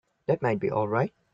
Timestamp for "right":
0.87-1.13